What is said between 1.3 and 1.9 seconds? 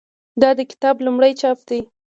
چاپ دی.